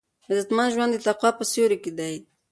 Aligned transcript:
عزتمن 0.31 0.67
ژوند 0.73 0.91
د 0.95 0.97
تقوا 1.07 1.29
په 1.37 1.43
سیوري 1.51 1.77
کې 1.83 1.91
دی. 1.99 2.13